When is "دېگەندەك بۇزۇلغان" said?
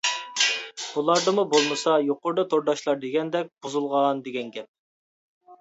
3.05-4.25